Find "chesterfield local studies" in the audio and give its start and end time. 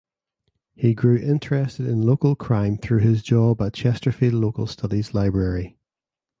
3.75-5.13